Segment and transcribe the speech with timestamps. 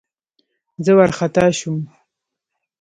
[0.83, 1.79] زه وارخطا شوم.